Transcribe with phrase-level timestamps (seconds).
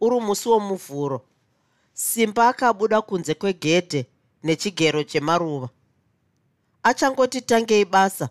[0.00, 1.22] uri musi womuvhuro
[1.92, 4.06] simba akabuda kunze kwegedhe
[4.42, 5.68] nechigero chemaruva.
[6.82, 8.28] Achangoti tangei basa.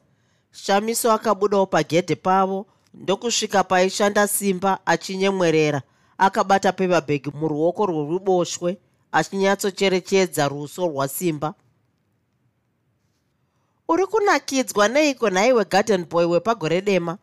[0.51, 5.81] Shamiso akabudawo pagedhe pavo ndokusvika paishanda simba achinyemwerera
[6.17, 8.77] akabata pepabhegi muruoko rweruboshwe
[9.11, 11.53] achinyatsocherechedza ruso rwasimba.
[13.87, 17.17] Uri kunakidzwa neiko nhaiwe garden boy wepagore dema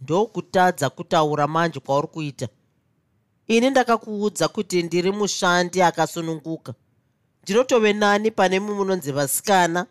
[0.00, 2.48] ndokutadza kutaura manje kwauri kuita.
[3.46, 6.74] Ini ndakakuudza kuti ndiri mushandi akasununguka.
[7.42, 9.86] Ndinotove nani pane mi munonzi vasikana.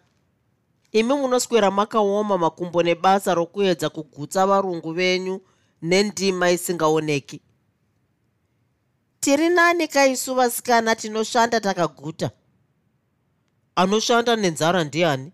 [0.92, 5.42] Imi munoswera makaoma makumbo nebasa rokuedza kugutsa varungu venyu
[5.82, 7.42] nendima isingaoneki.
[9.20, 12.32] Tiri nani kaisu vasikana tinoshanda takaguta?
[13.76, 15.32] Anoshanda nenzara ndiani?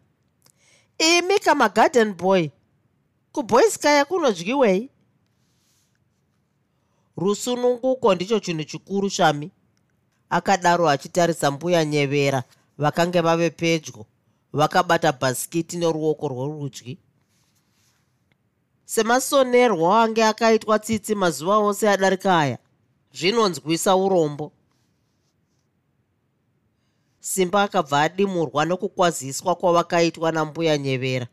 [0.97, 2.49] Imi kamagarden boy
[3.35, 4.89] kuboyskaya kunodyiwei?
[7.17, 9.51] Rusununguko ndicho chinhu chikuru shami.
[10.29, 12.43] Akadaro achitarisa mbuya nyevera
[12.77, 14.05] vakange vave pedyo
[14.53, 16.97] vakabata bhasikiti neruoko rworudyi.
[18.85, 22.57] Semasonerwo ange akaitwa tsitsi mazuva ose adarika aya.
[23.13, 24.51] Zvinonzwisa urombo.
[27.19, 31.27] Simba akabva adimurwa nokukwaziswa kwavakaitwa nambuya nyevera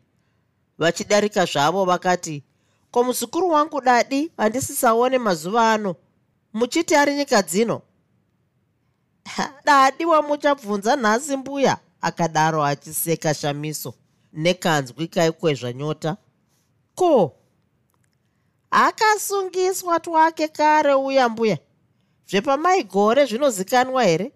[0.78, 2.44] vachidarika zvavo vakati
[2.90, 5.96] ko muzukuru wangu dadi handisisaone mazuva ano.
[6.52, 7.82] Muchiti ari nyika dzino?
[9.64, 13.94] Dadi wamuchabvunza nhasi mbuya akadaro achiseka shamiso.
[14.32, 16.16] Nekanzwi kaikwezva nyota.
[16.94, 17.36] Ko?
[18.70, 21.58] Akasungiswa twake kare uya mbuya.
[22.28, 24.32] Zvepamaigore zvinozikanwa here?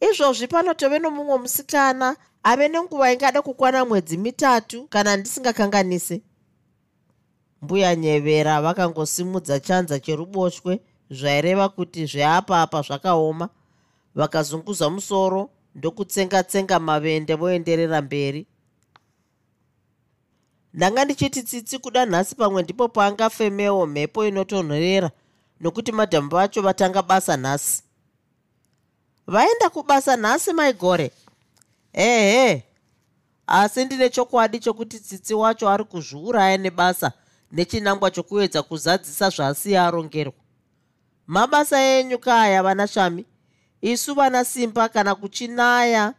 [0.00, 6.22] Izvozvi panotove nomumwe musikana ave nenguva ingada kukwana mwedzi mitatu kana ndisingakanganise
[7.62, 13.48] mbuya nyevera vakangosimudza chanza cheruboshwe zvaireva kuti zveapa apa zvakaoma.
[14.14, 18.46] Vakazunguza musoro ndokutsenga-tsenga mavende voenderera mberi.
[20.74, 25.10] Ndanga ndichiti tsitsi kuda nhasi pamwe ndipo paangafemewo mhepo inotonhorera
[25.60, 27.82] nokuti madhambu vacho vatanga basa nhasi.
[29.26, 31.10] Vaenda kubasa nhasi maigore
[31.94, 32.64] ehe
[33.46, 37.12] asi ndine chokwadi chokuti tsitsi wacho ari kuzviuraya nebasa
[37.52, 40.34] nechinangwa chokuedza kuzadzisa zvaasiya arongerwa
[41.26, 43.24] mabasa enyu kaya vana shami
[43.80, 46.14] isu vana simba kana kuchinaya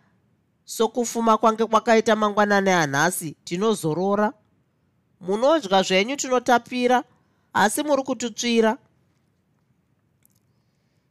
[0.65, 4.33] sokufuma kwange kwakaita mangwanani anhasi tinozorora.
[5.21, 7.03] Munodya zvenyu tinotapira
[7.53, 8.77] asi muri kututsvira.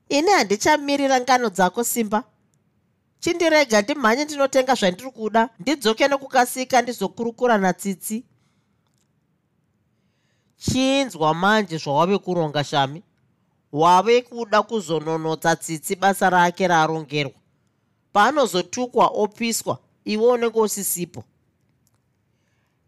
[0.08, 2.24] Ini handichamirira ngano dzako simba
[3.24, 8.24] chindirega ndimhanye ndinotenga zvandiri kuda ndidzoke nokukasika ndizokurukura natsitsi.
[10.56, 13.02] Chinzwa manje zvawave kuronga shami.
[13.72, 17.32] Wave kuda kuzononotsa tsitsi basa rake raarongerwa
[18.12, 21.24] paanozotukwa opiswa iwe unenge usisipo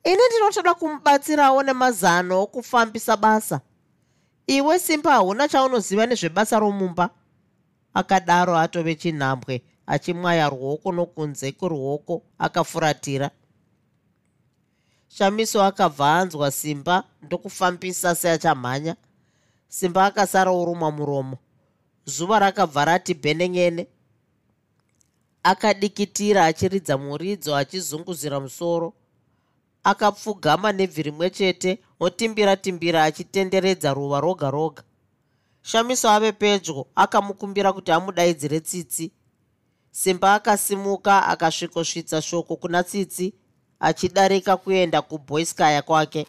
[0.05, 3.61] ini ndinotoda kumubatsirawo nemazano okufambisa basa.
[4.47, 7.11] Iwe simba hauna chaunoziva nezvebasa romumba?
[7.95, 13.31] Akadaro atove chinhambwe achimwaya ruoko nokunze kweruoko akafuratira.
[15.09, 18.97] Shamiso akabva anzwa simba ndokufambisa seachamhanya
[19.69, 21.39] simba akasara uruma muromo.
[22.05, 23.87] Zuva rakabva rati bhenengene.
[25.43, 28.93] Akadikitira achiridza muridzo achizunguzira musoro.
[29.85, 34.83] Akapfugama nebvi rimwe chete otimbira-timbira achitenderedza ruva roga roga
[35.63, 39.11] shamiso ave pedyo akamukumbira kuti amudaidzire tsitsi
[39.97, 43.35] simba akasimuka akasvikosvitsa shoko kuna tsitsi
[43.81, 46.27] achidarika kuenda kuboyskaya kwake.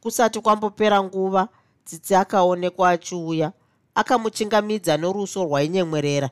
[0.00, 1.48] Kusati kwambopera nguva
[1.84, 3.52] tsitsi akaonekwa achiuya
[3.94, 6.30] akamuchingamidza noruso rwainyemwerera.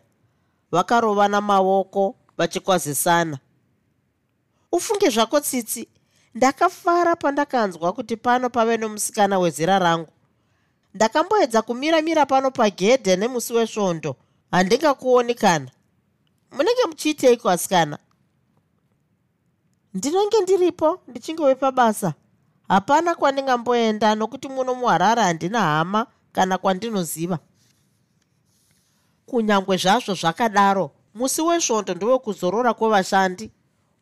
[0.70, 3.38] Vakarovana maoko vachikwazisana.
[4.72, 5.88] Ufunge zvako tsitsi.
[6.34, 10.12] Ndakafara pandakanzwa kuti pano pave nomusikana wezera rangu.
[10.94, 14.16] Ndakamboedza kumira-mira pano pagedhe nemusi wesvondo
[14.56, 15.70] handingakuoni kana.
[16.52, 17.98] Munenge muchiiteiko asikana?
[19.94, 22.14] Ndinenge ndiripo ndichingove pabasa.
[22.68, 27.38] Hapana kwandingamboenda nokuti muno muharare handina hama kana kwandinoziva.
[29.26, 33.50] Kunyange zvazvo zvakadaro musi wesvondo ndowekuzorora kwevashandi.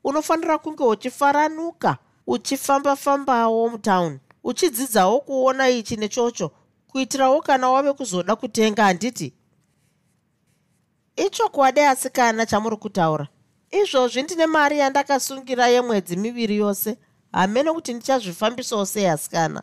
[0.04, 6.50] Unofanira kunge uchifaranuka uchifamba-fambawo mutauni uchidzidzawo kuona ichi nechocho
[6.86, 9.34] kuitirawo kana wave kuzoda kutenga handiti
[11.16, 13.28] ichokwadi asikana chamuri kutaura.
[13.70, 16.98] Izvozvi ndine mari yandakasungira yemwedzi miviri yose.
[17.32, 19.62] Hamene kuti ndichazvifambisawo sei asikana.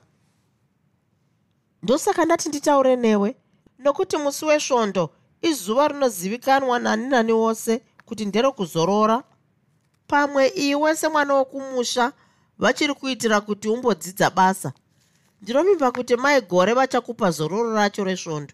[1.84, 3.36] Ndosaka ndati nditaure newe
[3.80, 5.10] nokuti musi wesvondo
[5.42, 9.24] izuva rinozivikanwa nani nani wose kuti nderekuzorora
[10.08, 12.12] pamwe iwe semwana wokumusha
[12.60, 14.74] vachiri kuitira kuti umbodzidza basa
[15.42, 18.54] ndinovimba kuti mai gore vachakupa zororo racho resvondo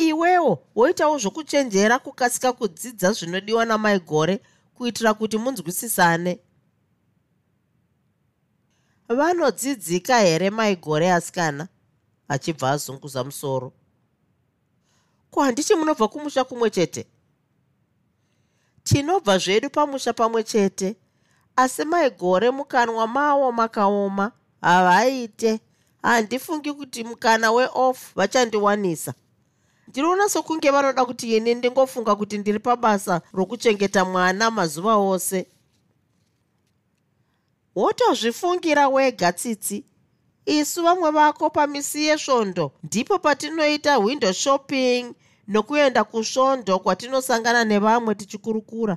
[0.00, 4.40] iwewo woitawo zvokuchenjera kukasika kudzidza zvinodiwa namai gore
[4.74, 6.40] kuitira kuti munzwisisane.
[9.08, 11.68] Vanodzidzika here mai gore asikana?
[12.28, 13.72] Achibva azunguza musoro.
[15.30, 17.06] Ko handichi munobva kumusha kumwe chete?
[18.84, 20.96] Tinobva zvedu pamusha pamwe chete
[21.56, 25.60] asi maigore mukanwa mavo makaoma havaite.
[26.02, 29.14] Handifungi kuti mukana weoff vachandiwanisa
[29.90, 35.46] ndinoona sokunge vanoda kuti ini ndingofunga kuti ndiri pabasa rokuchengeta mwana mazuva ose.
[37.76, 39.84] Wotozvifungira wega tsitsi.
[40.46, 45.14] Isu vamwe vako pamisi yesvondo ndipo patinoita window shopping
[45.48, 48.96] nokuenda kusvondo kwatinosangana nevamwe tichikurukura.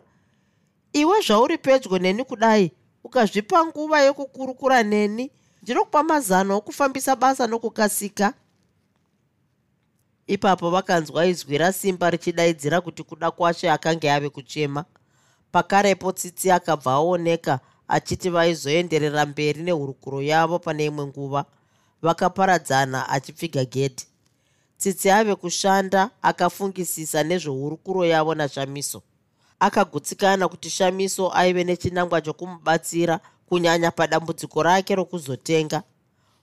[0.94, 2.72] Iwe zvauri pedyo neni kudai
[3.04, 5.32] ukazvipa nguva yokukurukura neni
[5.62, 8.34] ndinokupa mazano okufambisa basa nokukasika
[10.28, 14.86] ipapo vakanzwa izwi rasimba richidaidzira kuti kuda kwashe akange ave kuchema.
[15.52, 21.46] Pakarepo tsitsi akabva aoneka achiti vaizoenderera mberi nehurukuro yavo pane imwe nguva
[22.02, 24.06] vakaparadzana achipfiga gedhi
[24.78, 29.02] tsitsi ave kushanda akafungisisa nezvehurukuro yavo nashamiso.
[29.60, 35.84] Akagutsikana kuti shamiso aive nechinangwa chokumubatsira kunyanya padambudziko rake rokuzotenga.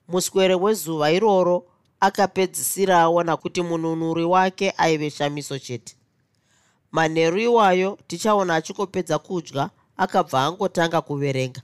[0.09, 1.67] Muswere wezuva iroro
[2.01, 5.97] akapedzisira aona kuti mununuri wake aive shamiso chete.
[6.93, 11.63] Manheru iwayo tichaona achikopedza kudya akabva angotanga kuverenga.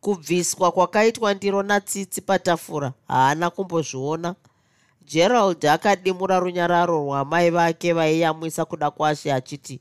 [0.00, 4.34] Kubviswa kwakaitwa ndiro natsitsi patafura haana kumbozviona.
[5.04, 9.80] Gerald akadimura runyararo rwamai vake vaiyamwisa kuda kwashe achiti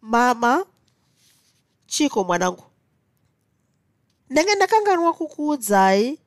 [0.00, 0.66] mama
[1.86, 2.62] chiko mwanangu?
[4.30, 6.18] Ndenge ndakanganwa kukuudzai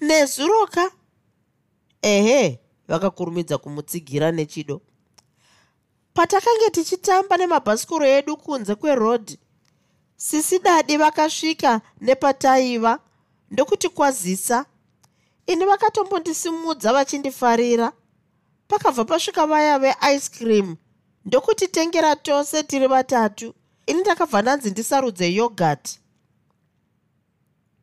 [0.00, 0.90] nezuroka
[2.02, 4.80] ehe vakakurumidza kumutsigira nechido.
[6.14, 9.38] Patakange tichitamba nemabhasikoro edu kunze kwerodhi
[10.16, 12.98] sisi dadi vakasvika nepataiva
[13.50, 14.66] ndokuti kwazisa.
[15.46, 17.92] Ini vakatombondisimudza vachindifarira.
[18.68, 20.76] Pakabva pasvika vaya veice cream
[21.24, 23.54] ndokutitengera tose tiri vatatu.
[23.86, 25.98] Ini ndakabva ndanzi ndisarudze yogati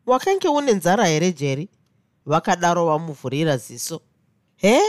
[0.06, 1.69] wakange une nzara here jeri
[2.25, 4.01] vakadaro vamuvhurira ziso
[4.62, 4.80] he?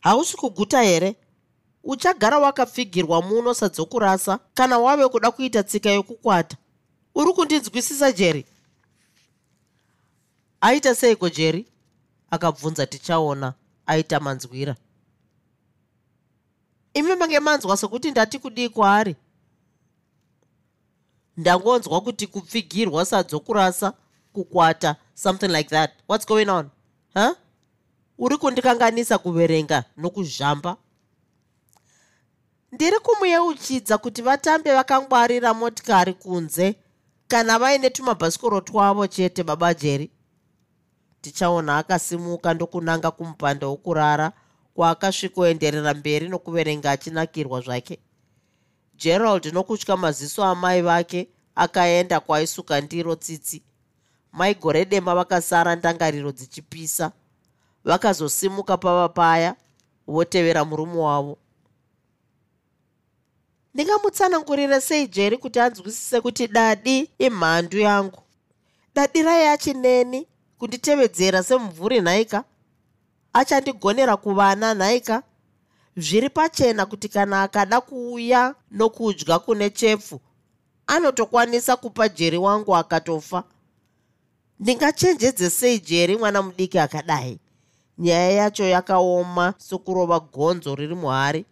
[0.00, 1.16] Hausi kuguta here?
[1.84, 6.56] Uchagara wakapfigirwa muno sadzokurasa kana wave kuda kuita tsika yokukwata?
[7.14, 8.44] Uri kundinzwisisa jeri
[10.60, 11.66] aita seiko jeri
[12.30, 13.54] akabvunza tichaona
[13.86, 14.76] aita manzwira.
[16.94, 19.16] Imi mange manzwa sokuti ndati kudii kwaari?
[21.36, 23.92] Ndangonzwa kuti kupfigirwa sadzokurasa
[24.32, 25.90] kukwata something like that.
[26.08, 26.70] What's going on?
[27.14, 27.36] Huh?
[28.20, 30.76] Uri kundikanganisa kuverenga nokuzhamba?
[32.72, 36.76] Ndiri kumuyeuchidza kuti vatambe vakangwarira motikari kunze
[37.28, 40.10] kana vaine tumabhasikoro twavo chete baba jeri
[41.20, 44.32] tichaona akasimuka ndokunanga kumupanda wokurara
[44.74, 47.98] kwaakasvikoenderera mberi nokuverenga achinakirwa zvake.
[48.94, 53.62] Gerald nokutya maziso amai vake akaenda kwaisuka ndiro tsitsi.
[54.32, 57.12] Mai gore dema vakasara ndangariro dzichipisa
[57.84, 59.56] vakazosimuka pava paya
[60.06, 61.38] votevera murume wavo.
[63.74, 68.22] Ndingamutsanangurire sei jeri kuti anzwisise kuti dadi imhandu yangu.
[68.94, 70.26] Dadi rai achineni
[70.58, 72.44] kunditevedzera semumvuri nhaika
[73.32, 75.22] achandigonera kuvana nhaika
[75.96, 80.20] zviri pachena kuti kana akada kuuya nokudya kune chepfu
[80.86, 83.44] anotokwanisa kupa jeri wangu akatofa.
[84.60, 87.38] Ndingachenjedze sei jeri mwana mudiki akadai
[88.00, 91.44] nyaya yacho yakaoma sokurova gonzo riri muhari.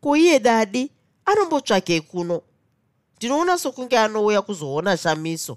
[0.00, 0.90] Kuiye dadi
[1.24, 2.42] anombotsvakei kuno.
[3.16, 5.56] Ndinoona sokunge anouya kuzoona shamiso.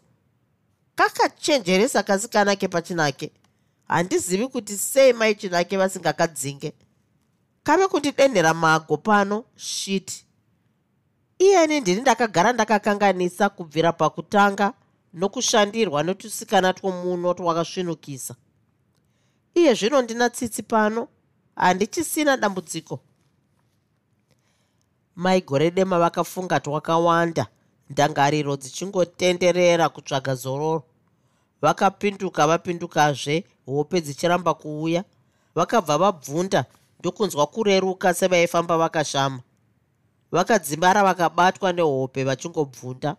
[0.96, 3.32] Kakachenjeresa kasikana kepachinake
[3.88, 6.74] handizivi kuti sei maichinake vasingakadzinge.
[7.64, 10.26] Kave kundidenhera mago pano shiti
[11.40, 14.74] iyeni ndini ndakagara ndakakanganisa kubvira pakutanga
[15.14, 18.36] nokushandirwa netusikana twomuno twakasvinukisa
[19.56, 21.08] iye zvino ndina tsitsi pano.
[21.56, 23.00] Handichisina dambudziko.
[25.16, 27.48] Maigore dema vakafunga twakawanda
[27.90, 30.84] ndangariro dzichingotenderera kutsvaga zororo.
[31.62, 35.04] Vakapinduka vapindukazve hope dzichiramba kuuya.
[35.56, 36.66] Vakabva vabvunda
[37.00, 39.40] ndokunzwa kureruka sevaifamba vakashama.
[40.32, 43.16] Vakadzimara vakabatwa nehope vachingobvunda.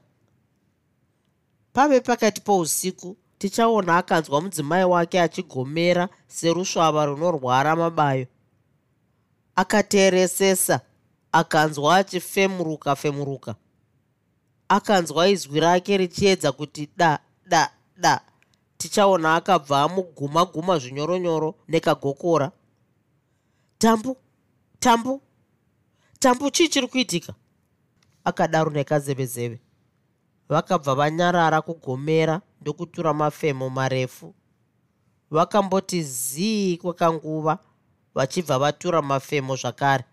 [1.73, 8.27] Pave pakati pousiku tichaona akanzwa mudzimai wake achigomera serusvava runorwara mabayo.
[9.57, 10.81] Akateeresesa
[11.33, 13.55] akanzwa achifemuruka femuruka.
[14.69, 18.21] Akanzwa izwi rake richiedza kuti da da da.
[18.79, 22.51] Tichaona akabva amuguma guma zvinyoronyoro nekagokora.
[23.79, 24.17] Tambu
[24.81, 25.23] tambu
[26.19, 27.35] tambu chii chiri kuitika?
[28.25, 29.61] Akadaro nekazevezeve
[30.49, 34.35] vakabva vanyarara kugomera ndokutura mafemo marefu.
[35.31, 37.59] Vakamboti zii kwekanguva
[38.15, 40.05] vachibva vatura mafemo zvakare.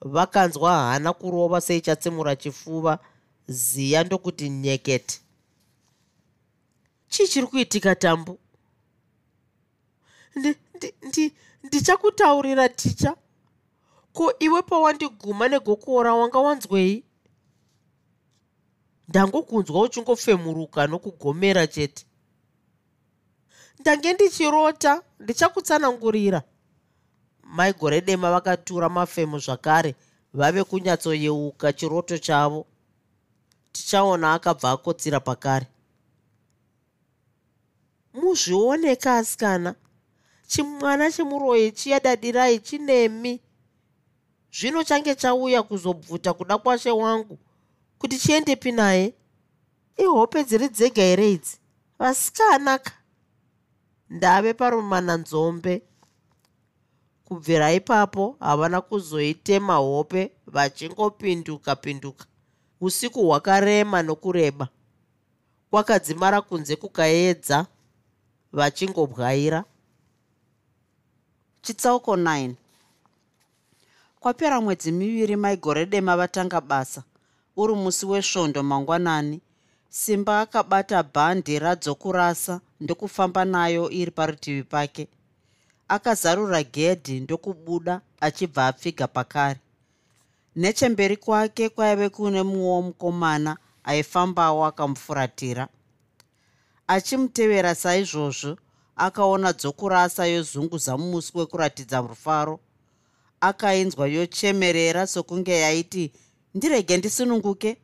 [0.00, 2.98] Vakanzwa hana kurova seichatsemura chifuva
[3.46, 5.20] ziya ndokuti nyekete.
[7.08, 8.38] Chii chiri kuitika tambu
[11.64, 13.16] ndichakutaurira ticha
[14.12, 17.04] ko iwe pawandiguma negokora wanga wanzwei
[19.08, 22.06] ndangokunzwa uchingofemuruka nokugomera chete.
[23.80, 26.42] Ndange ndichirota ndichakutsanangurira.
[27.42, 29.94] Maigore dema vakatura mafemu zvakare
[30.34, 32.66] vave kunyatsoyeuka chiroto chavo.
[33.72, 35.66] Tichaona akabva akotsira pakare.
[38.14, 39.74] Muzvioneka asikana.
[40.46, 43.40] Chimwana chemuroyi chiyadadirai chinemi.
[44.52, 47.38] Zvino change chauya kuzobvuta kuda kwashe wangu
[47.98, 49.14] kuti chiendepi naye?
[49.96, 51.56] Ihope dziri dzega here idzi?
[51.98, 52.92] Vasikanaka.
[54.10, 55.82] Ndave parumana nzombe.
[57.24, 62.26] Kubvira ipapo havana kuzoitema hope vachingopinduka pinduka.
[62.80, 64.68] Usiku hwakarema nokureba.
[65.70, 67.66] Kwakadzimara kunze kukaedza
[68.52, 69.64] vachingobwaira.
[71.62, 72.54] Chitsauko 9
[74.20, 77.02] kwapera mwedzi miviri maigore dema vatanga basa
[77.56, 79.40] uri musi wesvondo mangwanani.
[79.88, 85.08] Simba akabata bhandi radzokurasa ndokufamba nayo iri parutivi pake.
[85.88, 89.60] Akazarura gedhi ndokubuda achibva apfiga pakare.
[90.56, 95.68] Nechemberi kwake kwaive kune mumwewo mukomana aifambawo akamufuratira
[96.88, 98.56] achimutevera saizvozvo
[98.96, 102.60] akaona dzokurasa yozunguza mumusi wekuratidza rufaro
[103.40, 106.12] akainzwa yochemerera sokunge yaiti
[106.56, 107.76] ndirege ndisununguke.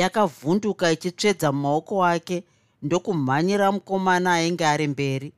[0.00, 2.44] Yakavhunduka ichitsvedza mumaoko ake
[2.82, 5.32] ndokumhanyira mukomana ainge ari mberi.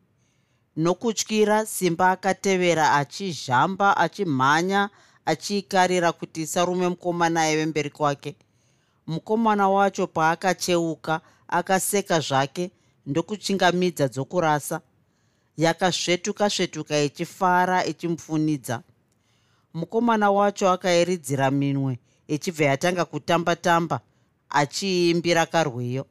[0.77, 4.91] Nokutyira simba akatevera achizhamba achimhanya
[5.31, 8.37] achiikarira kuti isarume mukomana aive mberi kwake.
[9.07, 12.71] Mukomana wacho paakacheuka akaseka zvake
[13.07, 14.81] ndokuchingamidza dzokurasa.
[15.57, 18.83] Yakasvetuka svetuka ichifara ichimufunidza
[19.75, 24.01] mukomana wacho akairidzira minwe ichibva yatanga kutamba tamba
[24.49, 26.07] achiimbira karwiyo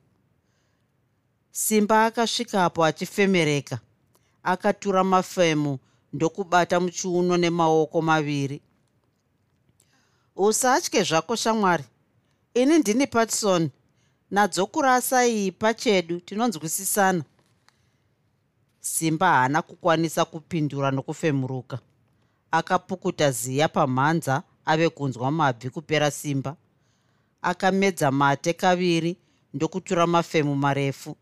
[1.51, 3.79] simba akasvikapo achifemereka
[4.43, 5.79] akatura mafemu
[6.13, 8.61] ndokubata muchiuno nemaoko maviri.
[10.35, 11.83] Usatye zvako shamwari
[12.53, 13.69] ini ndini patson
[14.31, 17.23] nadzokurasa iyi pachedu tinonzwisisana.
[18.79, 21.79] Simba haana kukwanisa kupindura nokufemuruka
[22.53, 26.55] akapukuta ziya pamhanza ave kunzwa mabvi kupera simba.
[27.41, 29.17] Akamedza mate kaviri
[29.53, 31.15] ndokutura mafemu marefu.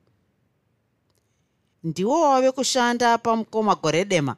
[1.83, 4.35] Ndiwo wave kushanda pamukoma gore dema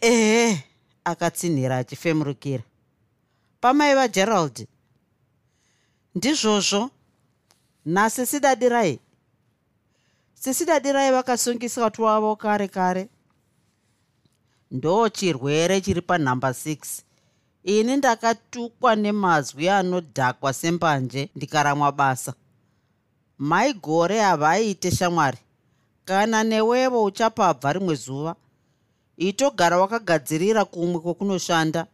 [0.00, 0.64] ehe
[1.04, 2.62] akatsinhira achifemurukira.
[3.60, 4.66] Pamai vagerald
[6.14, 6.90] ndizvozvo.
[7.86, 8.98] Nhasi sidadirai.
[10.34, 13.08] Sisidadirai vakasungisa twavo kare kare
[14.70, 17.06] ndo chirwere chiri panhamba 6
[17.66, 22.34] ini ndakatukwa nemazwi anodhakwa sembanje ndikaramwa basa.
[23.38, 25.38] Maigore havaiite shamwari.
[26.04, 28.36] Kana newevo uchapabva rimwe zuva
[29.16, 31.86] itogara wakagadzirira kumwe kwokunoshanda.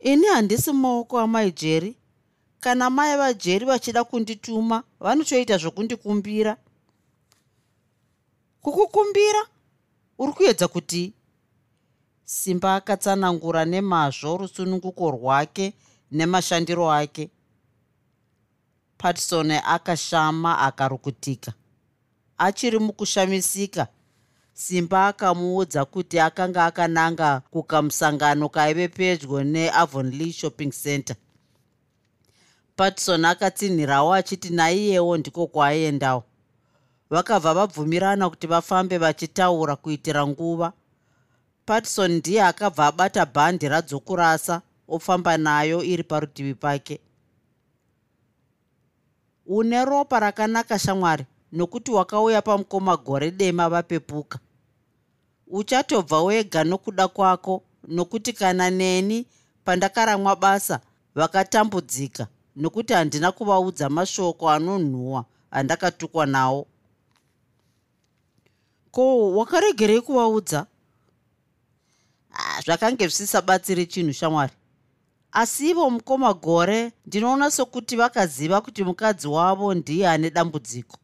[0.00, 1.96] Ini handisi maoko amaijeri
[2.60, 6.56] kana mai vajeri vachida kundituma vanochoita zvokundikumbira.
[8.62, 9.42] Kukukumbira
[10.18, 11.12] uri kuedza kuti
[12.24, 15.72] simba akatsanangura nemazvo rusununguko rwake
[16.12, 17.30] nemashandiro ake.
[18.98, 21.52] Patson akashama akarukutika.
[22.38, 23.86] Achiri mukushamisika
[24.52, 31.16] simba akamuudza kuti akanga akananga kukamusangano kaive pedyo neavonlea shopping center
[32.76, 36.24] patson akatsinhirawo achiti naiyewo ndiko kwaaendawo
[37.14, 40.72] vakabva vabvumirana kuti vafambe vachitaura kuitira nguva.
[41.66, 47.00] Patson ndiye akabva abata bhandi radzokurasa ofamba nayo iri parutivi pake.
[49.46, 54.38] Une ropa rakanaka shamwari nokuti wakauya pamukoma gore dema vapepuka.
[55.46, 59.26] Uchatobva wega nokuda kwako nokuti kana neni
[59.64, 60.80] pandakaramwa basa
[61.14, 66.66] vakatambudzika nokuti handina kuvaudza mashoko anonhuhwa andakatukwa nawo
[68.94, 70.66] ko wakaregerei kuvaudza?
[72.30, 74.52] Ah, zvakange zvisisabatsiri chinhu shamwari.
[75.32, 80.96] Asi ivo mukoma gore ndinoona sokuti vakaziva kuti mukadzi wavo ndiye ane dambudziko.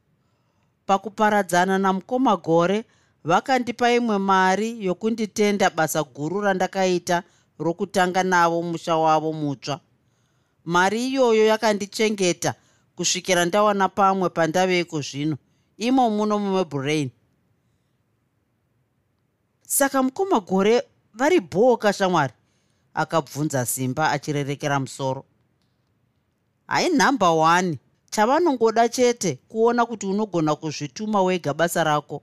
[0.87, 2.85] Pakuparadzana namukoma gore
[3.25, 7.23] vakandipa imwe mari yokunditenda basa guru randakaita
[7.59, 9.81] rokutanga navo musha wavo mutsva.
[10.65, 12.55] Mari iyoyo yakandichengeta
[12.97, 15.37] kusvikira ndawana pamwe pandaveiko zvino.
[15.79, 17.11] Imo muno mumebrain
[19.71, 20.83] saka mukoma gore
[21.15, 22.33] vari bhoka shamwari
[22.95, 25.25] akabvunza simba achirerekera musoro.
[26.67, 27.77] Hai nhamba 1
[28.11, 32.23] chavanongoda chete kuona kuti unogona kuzvituma wega basa rako.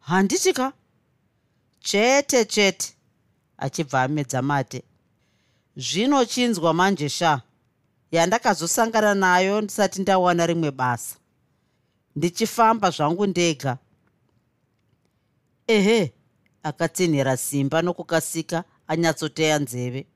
[0.00, 0.72] Handiti ka
[1.80, 2.94] chete chete
[3.58, 4.82] achibva amedza mate.
[5.76, 7.42] Zvino chinzwa manje sha
[8.10, 11.16] yandakazosangana nayo ndisati ndawana rimwe basa.
[12.16, 13.78] Ndichifamba zvangu ndega
[15.76, 16.12] ehe
[16.62, 20.06] akatsinhira simba nokukasika anyatsoteya nzeve.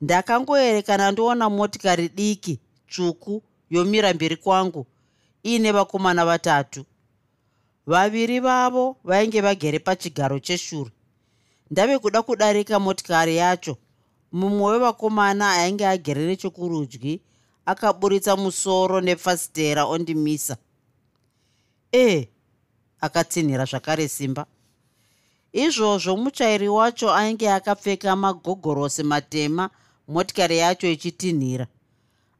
[0.00, 4.86] Ndakangoerekana ndoona motikari diki tsvuku yomira mberi kwangu
[5.44, 6.84] iine vakomana vatatu.
[7.86, 10.90] Vaviri vavo vainge vagere pachigaro cheshure
[11.70, 13.76] ndave kuda kudarika motikari yacho.
[14.32, 17.20] Mumwe wevakomana ainge agere nechokurudyi
[17.66, 20.56] akaburitsa musoro nefasitera ondimisa.
[21.92, 22.28] Ee
[23.00, 24.46] akatsinhira zvakare simba.
[25.52, 29.70] Izvozvo muchairi wacho ainge akapfeka magogorosi matema
[30.08, 31.66] motikari yacho ichitinhira.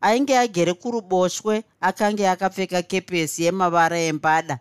[0.01, 4.59] Ainge agere kuruboshwe akange akapfeka kepesi yemavara embada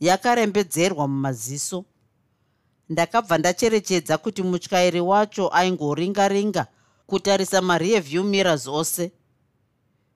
[0.00, 1.84] yakarembedzerwa mumaziso.
[2.88, 6.66] Ndakabva ndacherechedza kuti mutyairi wacho aingoringa-ringa
[7.06, 9.12] kutarisa mareview mirrors ose.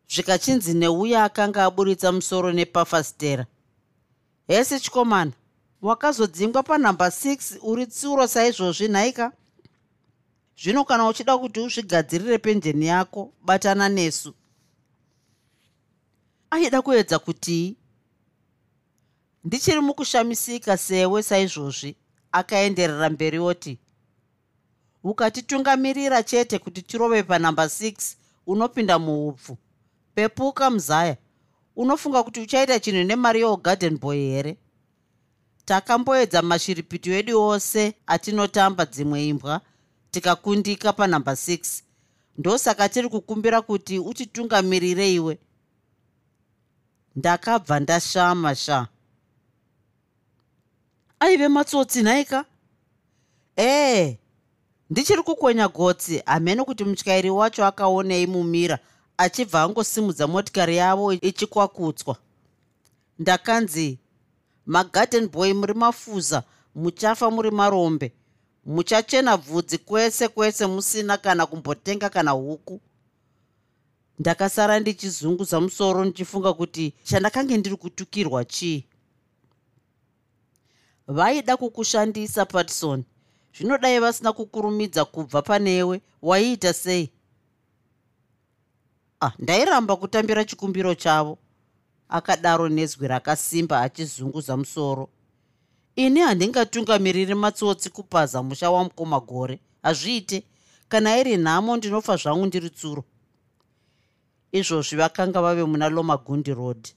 [0.08, 3.46] Zvikachinzi neuya akanga aburitsa musoro nepafastera
[4.46, 5.32] hesi chikomana.
[5.82, 9.32] Wakazodzingwa panhamba 6 uri tsuro saizvozvi nhaika
[10.62, 14.34] zvino kana uchida kuti uzvigadzirire penjeni yako batana nesu.
[16.50, 17.76] Aida kuedza kuti
[19.44, 21.96] ndichiri mukushamisika sewe saizvozvi
[22.32, 23.78] akaenderera mberi oti
[25.04, 29.58] ukatitungamirira chete kuti tirove panhamba 6 unopinda muupfu.
[30.14, 31.16] Pepuka muzaya
[31.76, 34.56] unofunga kuti uchaita chinhu nemari yeogarden boy here?
[35.64, 39.60] Takamboedza mashiripito edu ose atinotamba dzimwe imbwa
[40.10, 41.82] tikakundika panhamba 6
[42.38, 45.38] ndosaka tiri kukumbira kuti utitungamirire iwe.
[47.16, 48.88] Ndakabva ndashama sha.
[51.20, 52.44] Aive matsotsi nhaika
[53.58, 54.16] ee
[54.90, 56.22] ndichiri kukonya gotsi.
[56.26, 58.78] Hamene kuti mutyairi wacho akaonei mumira
[59.22, 62.16] achibva angosimudza motikari yavo ichikwakutswa.
[63.18, 63.98] Ndakanzi
[64.66, 66.42] magarden boy muri mafuza
[66.74, 68.12] muchafa muri marombe.
[68.66, 72.80] Muchachena bvudzi kwese kwese musina kana kumbotenga kana huku.
[74.18, 78.84] Ndakasara ndichizunguza musoro ndichifunga kuti chandakange ndiri kutukirwa chii?
[81.06, 83.04] Vaida kukushandisa patison
[83.56, 87.10] zvinodai vasina kukurumidza kubva panewe waiita sei
[89.22, 91.38] ah, ndairamba kutambira chikumbiro chavo.
[92.08, 95.08] Akadaro nezwi rakasimba achizunguza musoro.
[95.96, 99.60] Ini handingatungamiriri matsotsi kupaza musha wamukoma gore.
[99.82, 100.42] Hazviite
[100.88, 103.04] kana iri nhamo ndinofa zvangu ndiri tsuro.
[104.52, 106.88] Izvozvi vakanga vave muna lomagundi road.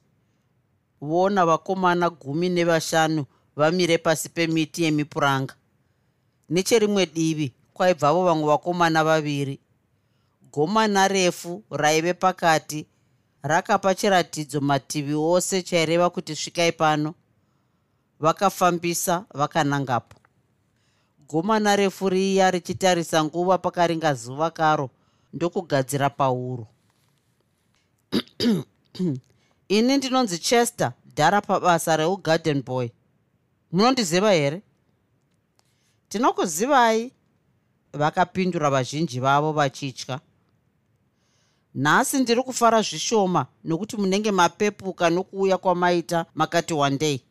[1.02, 5.56] Vona vakomana gumi nevashanu vamire pasi pemiti yemipuranga.
[6.50, 9.60] Necherimwe divi kwaibvavo vamwe vakomana vaviri
[10.56, 12.88] gomana refu raive pakati.
[13.44, 17.14] Rakapa chiratidzo mativi ose chaireva kuti svikai pano.
[18.20, 20.16] Vakafambisa vakanangapo.
[21.28, 24.90] Gomana refu riya richitarisa nguva pakaringa zuva karo
[25.34, 26.68] ndokugadzira pauro
[29.68, 32.90] ini ndinonzi chester dhara pabasa reugarden boy.
[33.72, 34.62] Munondiziva here?
[36.10, 37.12] Tinokuzivai.
[37.94, 40.20] Vakapindura vazhinji vavo vachitya
[41.76, 47.22] nhasi ndiri kufara zvishoma nokuti munenge mapepuka nokuuya kwamaita makati wandei.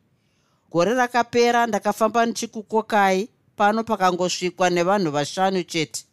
[0.71, 6.05] Gore rakapera ndakafamba ndichikukokai pano pakangosvikwa nevanhu vashanu chete.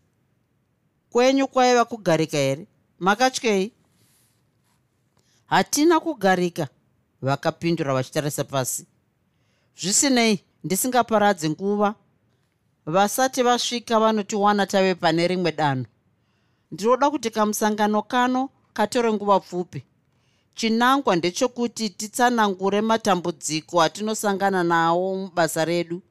[1.09, 2.67] Kwenyu kwaiva kugarika here?
[2.99, 3.73] Makatyei?
[5.45, 6.67] Hatina kugarika
[7.21, 8.85] vakapindura vachitarisa pasi.
[9.81, 11.95] Zvisinei ndisingaparadzi nguva.
[12.85, 15.85] Vasati vasvika vanotiwana tave pane rimwe danho
[16.71, 19.83] ndinoda kuti kamusangano kano katore nguva pfupi.
[20.55, 26.01] Chinangwa ndechekuti titsanangure matambudziko atinosangana nawo mubasa redu.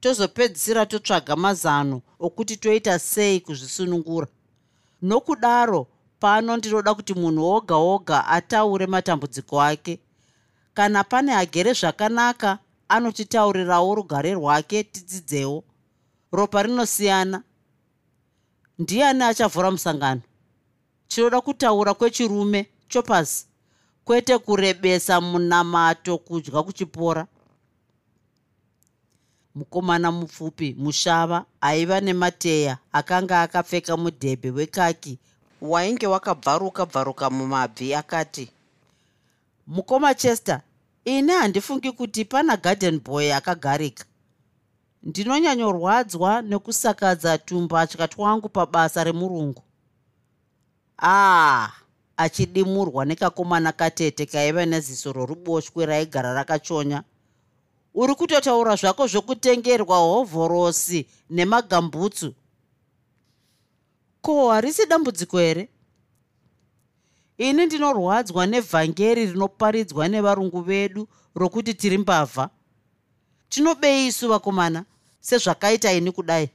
[0.00, 4.26] Tozopedzisira totsvaga mazano okuti toita sei kuzvisunungura.
[5.02, 5.86] Nokudaro
[6.20, 10.00] pano ndinoda kuti munhu oga oga ataure matambudziko ake.
[10.74, 12.58] Kana pane agere zvakanaka
[12.88, 15.64] anotitaurirawo rugare rwake tidzidzewo.
[16.32, 17.42] Ropa rinosiyana
[18.78, 20.20] ndiani achavhura musangano?
[21.08, 23.46] Chinoda kutaura kwechirume chopas
[24.04, 27.26] kwete kurebesa munamato kudya kuchipora?
[29.54, 35.18] Mukomana mupfupi mushava aiva nemateya akanga akapfeka mudhebhe wekaki
[35.62, 38.50] wainge wakabvaruka bvaruka mumabvi akati
[39.66, 40.60] mukoma chester
[41.04, 44.04] ini handifungi kuti pana garden boy akagarika
[45.08, 49.62] ndinonyanyorwadzwa nekusakadza tumbatya twangu pabasa remurungu.
[50.98, 51.70] Ah
[52.16, 57.02] achidimurwa nekakomana katete kaiva neziso roruboshwe raigara rakachonya.
[57.94, 62.34] Uri kutotaura zvako zvokutengerwa hovhorosi nemagambutsu?
[64.22, 65.68] Ko harisi dambudziko here?
[67.38, 72.50] Ini ndinorwadzwa nevhangeri rinoparidzwa nevarungu vedu rokuti tiri mbavha.
[73.48, 74.84] Tinobei isu vakomana
[75.28, 76.50] sezvakaita ini kudai.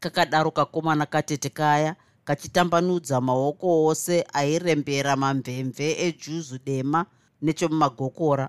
[0.00, 7.06] Kakadaro kakomana katete kaya kachitambanudza maoko ose airembera mamvemve ejuzu dema
[7.42, 8.48] nechemumagokora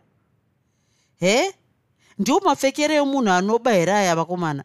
[1.20, 1.54] he?
[2.20, 4.64] Ndiwo mapfekero emunhu anoba here aya vakomana?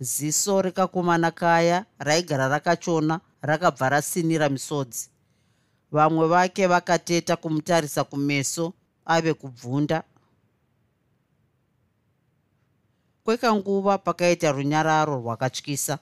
[0.00, 5.08] Ziso rekakomana kaya raigara rakachona rakabva rasinira misodzi.
[5.92, 8.72] Vamwe vake vakateta kumutarisa kumeso
[9.04, 10.02] ave kubvunda
[13.24, 15.98] kwekanguva pakaita runyararo rwakatyisa.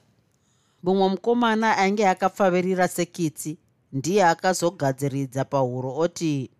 [0.83, 3.57] Mumwe mukomana ainge akapfavirira sekitsi
[3.93, 6.51] ndiye akazogadziridza pahuro oti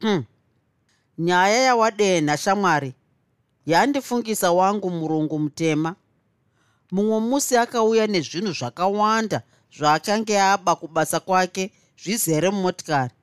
[1.18, 2.94] nyaya yawadenha shamwari.
[3.66, 5.94] Yandifungisa wangu murungu mutema.
[6.92, 9.42] Mumwe musi akauya nezvinhu zvakawanda
[9.76, 13.14] zvaakange aba kubasa kwake zvizere mumotikari.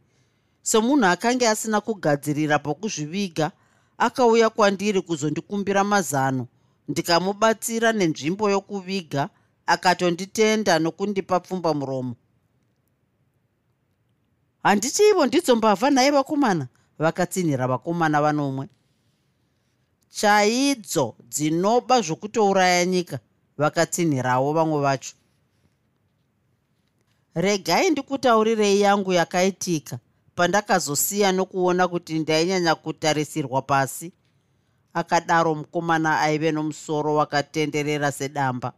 [0.62, 3.52] Semunhu akange asina kugadzirira pokuzviviga
[4.00, 6.48] akauya kwandiri kuzondikumbira mazano.
[6.88, 9.30] Ndikamubatsira nenzvimbo yokuviga
[9.66, 12.16] akatonditenda nokundipa pfumba muromo.
[14.64, 16.68] Handiti ivo ndidzo mbavha nhai vakomana?
[17.00, 18.66] Vakatsinhira vakomana vanomwe.
[20.10, 23.20] Chaidzo dzinoba zvokutouraya nyika
[23.58, 25.14] vakatsinhirawo vamwe vacho.
[27.36, 30.00] Regai ndikutaurirei yangu yakaitika
[30.39, 34.12] pandakazosiya nokuona kuti ndainyanya kutarisirwa pasi
[34.93, 38.73] akadaro mukomana aive nomusoro wakatenderera sedamba.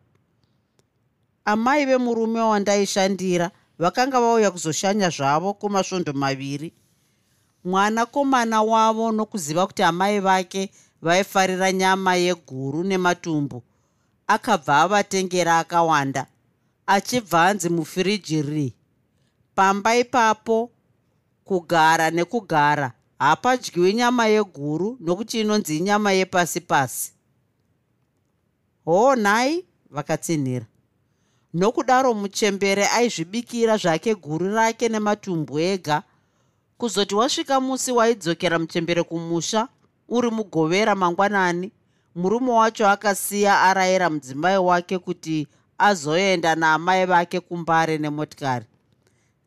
[1.45, 6.73] Amai vemurume wandaishandira vakanga vauya kuzoshanya zvavo kumasvondo maviri.
[7.63, 10.69] Mwanakomana wavo nokuziva kuti amai vake
[11.01, 13.63] vaifarira nyama yeguru nematumbu
[14.27, 16.25] akabva avatengera akawanda
[16.87, 18.73] achibva anzi mufiriji ri
[19.55, 20.71] pamba ipapo
[21.45, 22.91] kugara nekugara.
[23.19, 27.13] Hapadyiwi nyama yeguru nokuti inonzi inyama yepasi pasi.
[28.85, 30.65] Hoo nhai vakatsinhira.
[31.53, 36.03] Nokudaro muchembere aizvibikira zvake guru rake nematumbu ega.
[36.77, 39.67] Kuzoti wasvika musi waidzokera muchembere kumusha
[40.09, 41.71] uri mugovera mangwanani
[42.15, 48.65] murume wacho akasiya arayira mudzimai wake kuti azoenda naamai vake kumbare nemotikari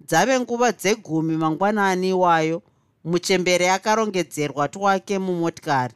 [0.06, 2.62] dzave nguva dzegumi mangwanani iwayo
[3.04, 5.94] muchembere akarongedzerwa twake mumotikari.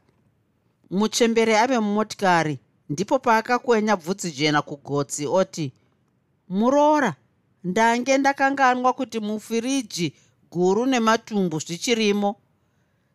[0.90, 5.72] Muchembere ave mumotikari ndipo paakakwenya bvudzi jena kugotsi oti
[6.48, 7.14] muroora
[7.64, 10.14] ndange ndakanganwa kuti mufiriji
[10.50, 12.36] guru nematumbu zvichirimo.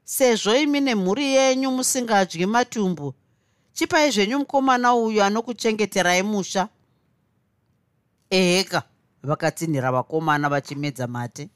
[0.04, 3.14] Sezvo imi nemhuri yenyu musingadyi matumbu
[3.74, 6.68] chipai zvenyu mukomana uyu anokuchengeterai musha.
[8.30, 8.84] Eheka
[9.24, 11.50] vakatsinhira vakomana vachimedza mate.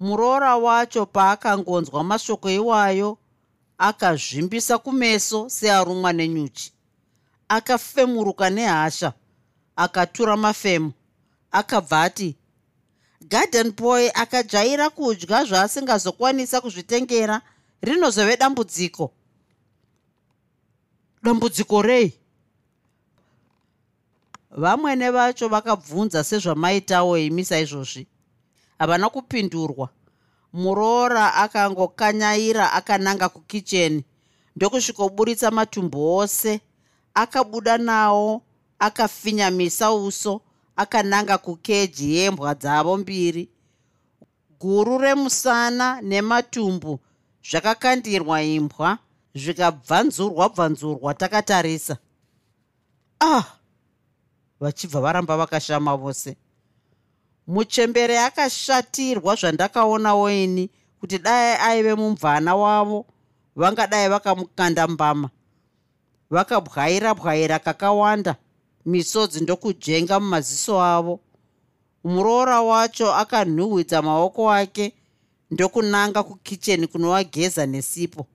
[0.00, 3.18] Muroora wacho paakangonzwa mashoko iwayo
[3.78, 6.72] akazvimbisa kumeso searumwa nenyuchi.
[7.48, 9.12] Akafemuruka nehasha
[9.76, 10.92] akatura mafemo
[11.50, 12.36] akabva ati
[13.28, 17.40] garden boy akajaira kudya zvaasingazokwanisa kuzvitengera
[17.82, 19.12] rinozove dambudziko.
[21.22, 22.17] Dambudziko rei
[24.58, 28.06] vamwene vacho vakabvunza sezvamaitawo imi saizvozvi
[28.78, 29.88] havana kupindurwa.
[30.52, 34.04] Muroora akangokanyaira akananga kukicheni.
[34.56, 36.60] Ndokusvikoburitsa matumbu ose.
[37.14, 38.42] Akabuda nawo
[38.78, 40.40] akafinyamisa uso
[40.76, 43.48] akananga kukeji yembwa dzavo mbiri.
[44.60, 47.00] Guru remusana nematumbu
[47.50, 48.98] zvakakandirwa imbwa
[49.34, 51.96] zvikabvanzurwa bvanzurwa takatarisa.
[53.20, 53.57] Ah
[54.60, 56.36] vachibva varamba vakashama vose.
[57.46, 63.06] Muchembere akashatirwa zvandakaonawo ini kuti dai aive mumvana wavo
[63.56, 65.30] vangadai vakamukanda mbama.
[66.30, 68.36] Vakabwaira bwaira kakawanda
[68.86, 71.20] misodzi ndokujenga mumaziso avo.
[72.04, 74.92] Muroora wacho akanhuhwidza maoko ake
[75.50, 78.26] ndokunanga kukicheni kunovageza nesipo.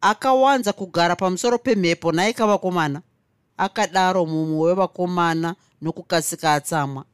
[0.00, 3.02] Akawanza kugara pamusoro pemhepo naika vakomana
[3.56, 7.04] akadaro mumwe wevakomana nokukasika atsamwa.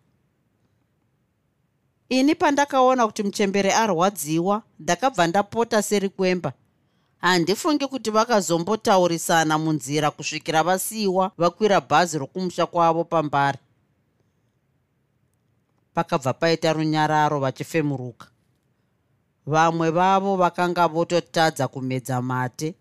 [2.09, 6.53] Ini pandakaona kuti muchembere arwadziwa ndakabva ndapota seri kwemba.
[7.19, 13.59] Handifungi kuti vakazombotaurisana munzira kusvikira vasiyiwa vakwira bhazi rokumusha kwavo pambari.
[15.95, 18.27] Pakabva paita runyararo vachifemuruka.
[19.47, 22.75] Vamwe vavo vakanga vototadza kumedza mate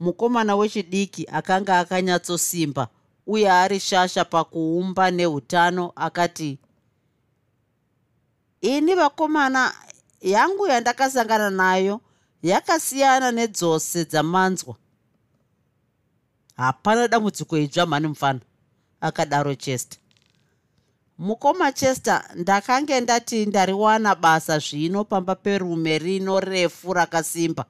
[0.00, 2.88] mukomana wechidiki akanga akanyatsosimba
[3.26, 6.58] uye ari shasha pakuumba neutano akati
[8.60, 9.74] ini vakomana
[10.20, 12.00] yangu yandakasangana nayo
[12.42, 14.74] yakasiyana nedzose dzamanzwa.
[16.56, 18.40] Hapana dambudziko idzva mhani mufana
[19.00, 19.98] akadaro chester.
[21.18, 27.64] Mukoma chester ndakange ndati ndariwana basa zvino pamba perume rino refu rakasimba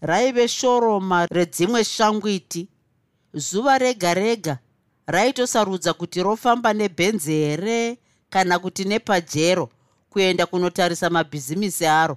[0.00, 2.68] raive shoroma redzimwe shangwiti.
[3.34, 4.58] Zuva rega rega
[5.06, 7.98] raitosarudza kuti rofamba nebhenzi here
[8.30, 9.70] kana kuti nepajero
[10.10, 12.16] kuenda kunotarisa mabhizimisi aro.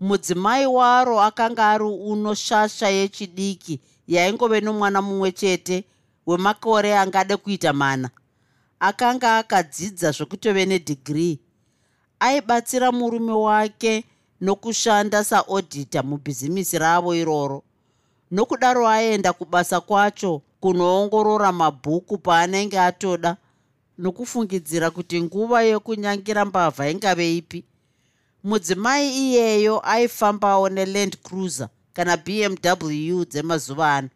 [0.00, 5.84] Mudzimai waro akanga ari uno shasha yechidiki yaingove nomwana mumwe chete
[6.26, 8.10] wemakore angade kuita mana.
[8.80, 11.38] Akanga akadzidza zvekutove nedhigirii
[12.20, 14.04] aibatsira murume wake
[14.40, 17.62] nokushanda saodhita mubhizimisi ravo iroro.
[18.30, 23.36] Nokudaro aenda kubasa kwacho kunoongorora mabhuku paanenge atoda
[23.98, 27.64] nokufungidzira kuti nguva yekunyangira mbavha ingave ipi.
[28.44, 34.08] Mudzimai iyeyo aifambawo neland cruiser kana bmw dzemazuva ano.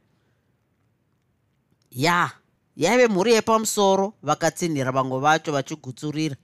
[1.91, 2.31] Ya
[2.77, 6.37] yaive mhuri yepamusoro vakatsinhira vamwe vacho vachigutsurira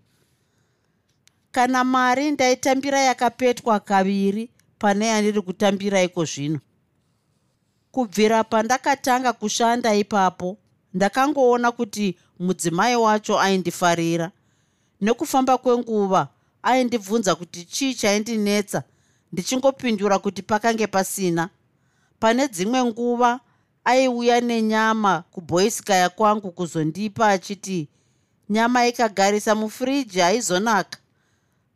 [1.53, 6.61] kana mari ndaitambira yakapetwa kaviri pane yandiri kutambira iko zvino.
[7.93, 10.59] Kubvira pandakatanga kushanda ipapo
[10.95, 14.31] ndakangoona kuti mudzimai wacho aindifarira.
[15.01, 16.29] Nekufamba kwenguva
[16.63, 18.83] aindibvunza kuti chii chaindinetsa.
[19.33, 21.49] Ndichingopindura kuti pakange pasina.
[22.21, 23.41] Pane dzimwe nguva
[23.85, 27.89] aiuya nenyama kuboisikaya kwangu kuzondipa achiti
[28.51, 30.99] nyama ikagarisa mufiriji haizonaka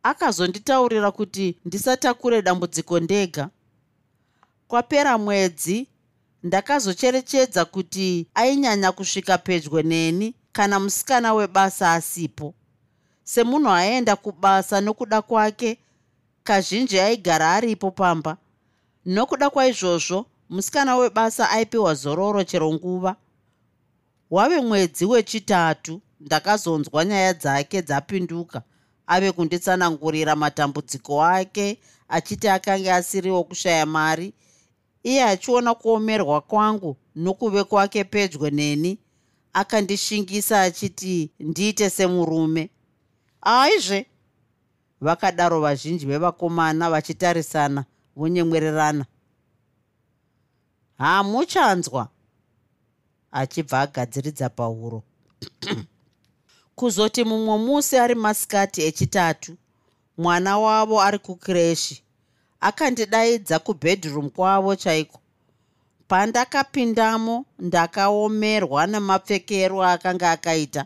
[0.03, 3.49] akazonditaurira kuti ndisatakure dambudziko ndega.
[4.67, 5.87] Kwapera mwedzi
[6.43, 12.53] ndakazocherechedza kuti ainyanya kusvika pedyo neni kana musikana webasa asipo.
[13.23, 15.77] Semunhu aenda kubasa nokuda kwake
[16.43, 18.37] kazhinji aigara aripo pamba.
[19.05, 23.15] Nokuda kwaizvozvo musikana webasa aipiwa zororo chero nguva.
[24.31, 28.61] Wave mwedzi wechitatu ndakazonzwa nyaya dzake dzapinduka
[29.07, 34.33] ave kunditsanangurira matambudziko ake achiti akanga asiriwo kushaya mari.
[35.03, 38.99] Iye achiona kuomerwa kwangu nokuve kwake pedyo neni.
[39.53, 42.69] Akandishingisa achiti ndiite semurume.
[43.41, 44.05] Aizve.
[45.01, 47.85] Vakadaro vazhinji vevakomana vachitarisana
[48.15, 49.05] vonyemwererana.
[50.97, 52.07] Hamuchanzwa
[53.31, 55.03] achibva agadziridza pahuro
[56.75, 59.51] kuzoti mumwe musi ari masikati echitatu
[60.17, 62.03] mwana wavo ari kukireshi
[62.63, 65.19] akandidaidza kubhedroom kwavo chaiko?
[66.07, 70.85] Pandakapindamo ndakaomerwa nemapfekero akanga akaita.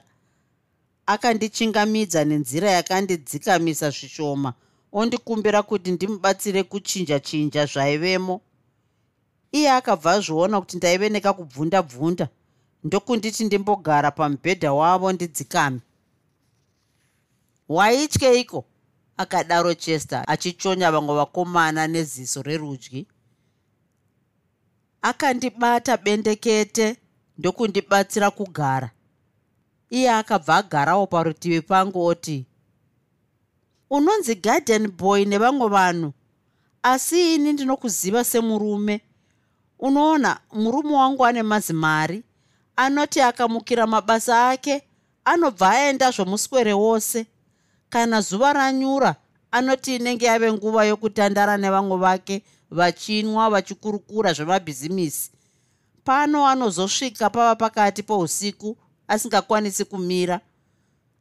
[1.05, 4.53] Akandichingamidza nenzira yakandidzikamisa zvishoma
[4.91, 8.41] ondikumbira kuti ndimubatsire kuchinja chinja zvaivemo.
[9.51, 12.27] Iye akabva azviona kuti ndaive nekakubvunda bvunda
[12.87, 15.79] ndokunditi ndimbogara pamubhedha wavo ndidzikame.
[17.69, 18.65] Waityeiko
[19.17, 23.07] akadaro chester achichonya vamwe vakomana neziso rerudyi.
[25.01, 26.97] Akandibata bendekete
[27.37, 28.89] ndokundibatsira kugara.
[29.89, 32.45] Iye akabva agarawo parutivi pangu oti
[33.89, 36.13] unonzi garden boy nevamwe vanhu
[36.83, 39.01] asi ini ndinokuziva semurume.
[39.79, 42.23] Unoona murume wangu ane mazimari
[42.77, 44.81] anoti akamukira mabasa ake
[45.25, 47.25] anobva aenda zvomuswere wose.
[47.89, 49.15] Kana zuva ranyura
[49.51, 55.31] anoti inenge yave nguva yokutandara nevamwe vake vachinwa vachikurukura zvemabhizimisi.
[56.03, 60.39] Pano anozosvika pava pakati pousiku asingakwanisi kumira.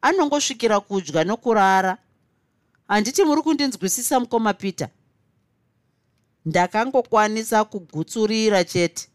[0.02, 1.98] Anongosvikira kudya nokurara.
[2.88, 4.88] Handiti muri kundinzwisisa mukoma peter?
[6.44, 9.08] Ndakangokwanisa kugutsurira chete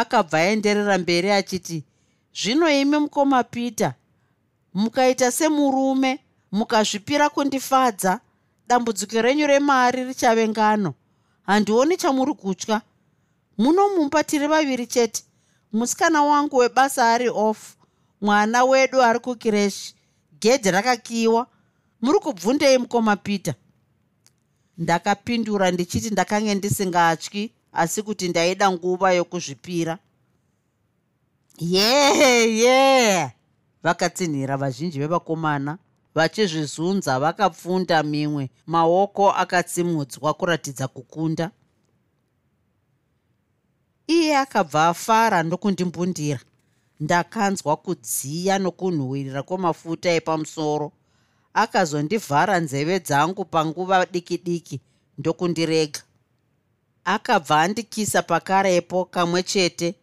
[0.00, 1.78] akabva aenderera mberi achiti
[2.34, 3.94] zvino imi mukoma peter
[4.74, 6.18] mukaita semurume
[6.52, 8.20] mukazvipira kundifadza
[8.68, 10.94] dambudziko renyu remari richave ngano.
[11.46, 12.80] Handioni chamuri kutya.
[13.58, 15.24] Munomumba tiri vaviri chete.
[15.72, 17.76] Musikana wangu webasa ari off
[18.20, 19.94] mwana wedu ari kukireshi
[20.40, 21.46] gedhi rakakiwa.
[22.00, 23.54] Muri kubvundei mukoma peter
[24.78, 29.98] ndakapindura ndichiti ndakange ndisingatyi asi kuti ndaida nguva yokuzvipira.
[31.58, 33.30] Yee yee!
[33.82, 35.78] Vakatsinhira vazhinji vevakomana
[36.14, 41.50] vachizvizunza vakapfunda mimwe maoko akatsimudzwa kuratidza kukunda.
[44.06, 46.40] Iye akabva afara ndokundimbundira
[47.00, 50.92] ndakanzwa kudziya nokunhuhwirira kwemafuta epamusoro.
[51.54, 54.80] Akazondivhara nzeve dzangu panguva diki diki
[55.18, 56.00] ndokundirega
[57.04, 59.94] akabva andikisa pakarepo kamwe chete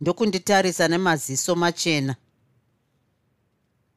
[0.00, 2.16] ndokunditarisa nemaziso machena.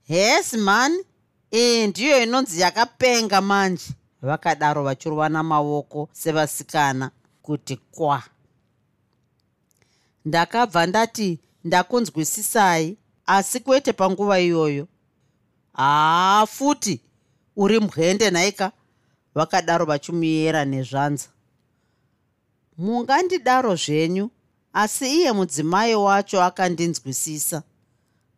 [0.03, 1.03] Hes mani
[1.51, 3.85] iyi ndiyo inonzi yakapenga manje
[4.21, 8.23] vakadaro vachirovana maoko sevasikana kuti kwa.
[10.25, 14.87] Ndakabva ndati ndakunzwisisai asi kwete panguva iyoyo.
[15.73, 17.01] Haa futi
[17.55, 18.71] uri mwende nhaika
[19.35, 21.27] vakadaro vachimuyera nezvanza
[22.79, 24.29] mungandidaro zvenyu
[24.73, 27.63] asi iye mudzimai wacho akandinzwisisa.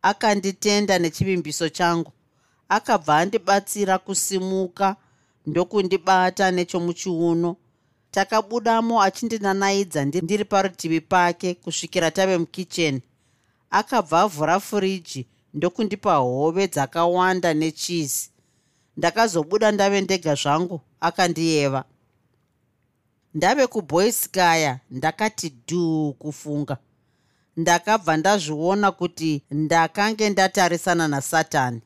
[0.02, 2.12] Akanditenda nechivimbiso changu.
[2.68, 4.96] Akabva andibatsira kusimuka
[5.46, 7.56] ndokundibata nechomuchiuno.
[8.10, 13.02] Takabudamo achindinanaidza ndiri parutivi pake kusvikira tave mukicheni.
[13.70, 18.30] Akabva avhura furiji ndokundipa hove dzakawanda nechizi.
[18.96, 21.84] Ndakazobuda ndave ndega zvangu akandiyeva
[23.34, 26.76] ndave kuboyskaya ndakati dhuu kufunga.
[27.56, 31.80] Ndakabva ndazviona kuti ndakange ndatarisana nasatani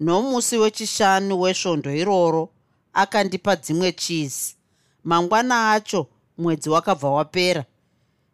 [0.00, 2.48] nomusi wechishanu wesvondo iroro
[2.92, 4.56] akandipa dzimwe chizi
[5.04, 6.06] mangwana acho
[6.38, 7.64] mwedzi wakabva wapera.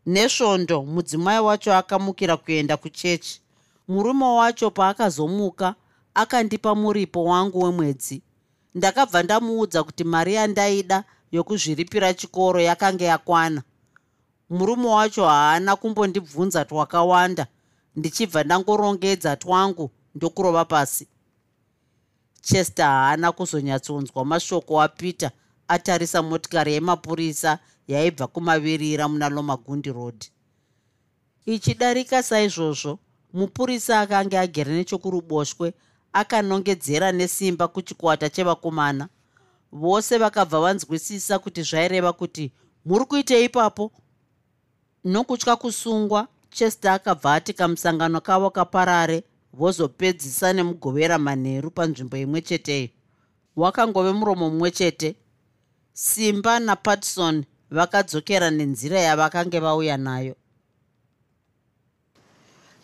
[0.07, 3.41] Nesvondo mudzimai wacho akamukira kuenda kuchechi
[3.89, 5.75] murume wacho paakazomuka
[6.15, 8.23] akandipa muripo wangu wemwedzi.
[8.75, 13.63] Ndakabva ndamuudza kuti mari yandaida yokuzviripira chikoro yakanga yakwana.
[14.51, 17.47] Murume wacho haana kumbondibvunza twakawanda
[17.97, 21.09] ndichibva ndangorongedza twangu ndokurova pasi.
[22.43, 25.31] Chester haana kuzonyatsonzwa mashoko apeter
[25.69, 27.59] atarisa motikari yemapurisa
[27.89, 30.25] yaibva kumavirira muna lomagundi road.
[31.47, 32.99] Ichidarika saizvozvo
[33.33, 35.73] mupurisa akanga agere nechokuruboshwe
[36.13, 39.09] akanongedzera nesimba kuchikwata chevakomana
[39.77, 42.53] vose vakabva vanzwisisa kuti zvaireva kuti
[42.85, 43.93] muri kuitei ipapo?
[45.05, 52.89] Nokutya kusungwa chester akabva ati kamusangano kavo kaparare vozopedzisa nemugovera manheru panzvimbo imwe cheteyo
[53.57, 55.17] wakangove muromo mumwe chete.
[55.93, 60.35] Simba napatison vakadzokera nenzira yavakange vauya nayo.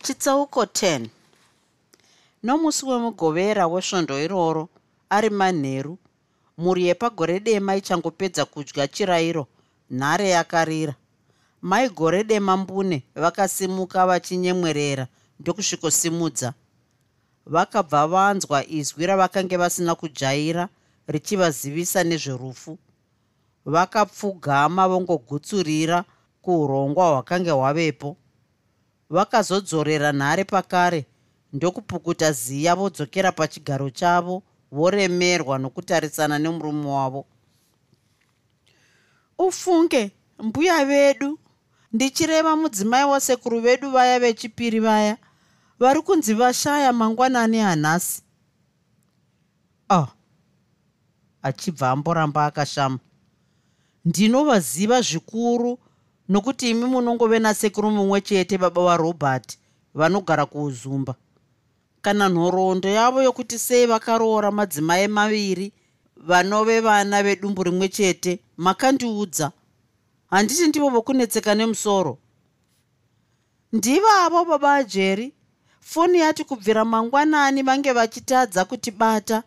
[0.03, 1.09] Chitsauko 10
[2.43, 4.69] nomusi wemugovera wesvondo iroro
[5.11, 5.99] ari manheru
[6.63, 9.47] mhuri yepagore dema ichangopedza kudya chirayiro.
[9.91, 10.95] Nhare yakarira.
[11.63, 15.07] Mai gore dema mbune vakasimuka vachinyemwerera
[15.41, 16.55] ndokusvikosimudza.
[17.47, 20.69] Vakabva vanzwa izwi ravakange vasina kujaira
[21.07, 22.79] richivazivisa nezverufu.
[23.65, 26.05] Vakapfugama vongogutsurira
[26.43, 28.17] kuurongwa hwakange hwavepo.
[29.11, 31.07] Vakazodzorera nhare pakare
[31.53, 34.43] ndokupukuta ziya vodzokera pachigaro chavo
[34.73, 37.27] voremerwa nokutarisana nemurume wavo.
[39.39, 41.39] Ufunge mbuya vedu
[41.93, 45.17] ndichireva mudzimai wasekuru vedu vaya vechipiri vaya
[45.79, 48.23] vari kunzi vashaya mangwanani hanhasi
[49.91, 50.09] oh
[51.43, 52.99] achibva amboramba akashama.
[54.05, 55.79] Ndinovaziva zvikuru
[56.29, 59.59] nokuti imi munongove nasekuru mumwe chete baba varobert
[59.95, 61.15] vanogara kuuzumba
[62.03, 65.73] kana nhoroondo yavo yokuti sei vakaroora madzimai maviri
[66.17, 69.53] vanove vana vedumbu rimwe chete makandiudza.
[70.31, 72.19] Handiti ndivo vokunetseka nemusoro.
[73.73, 75.33] Ndivavo baba ajeri
[75.81, 79.43] foni yati kubvira mangwanani vange vachitadza kutibata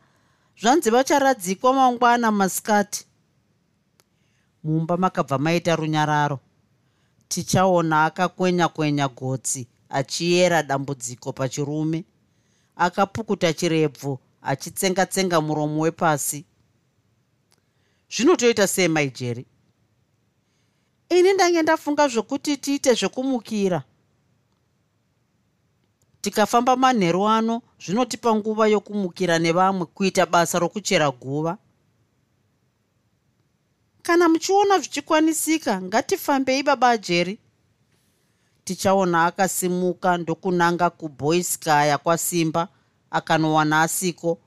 [0.61, 3.05] zvanzi vacharadzikwa mangwana masikati.
[4.63, 6.39] Mumba makabva maita runyararo.
[7.27, 12.03] Tichaona akakwenya kwenya gotsi achiyera dambudziko pachirume
[12.75, 16.45] akapukuta chirebvu achitsenga-tsenga muromo wepasi.
[18.09, 19.45] Zvinotoita sei maijeri
[21.09, 23.83] ini ndange ndafunga zvokuti tiite zvekumukira.
[26.21, 31.57] Tikafamba manheru ano zvinotipa nguva yokumukira nevamwe kuita basa rokuchera guva.
[34.01, 37.39] Kana muchiona zvichikwanisika ngatifambei baba ajeri
[38.65, 42.67] tichaona akasimuka ndokunanga kuboiskaya kwasimba
[43.11, 44.37] akanowana asiko.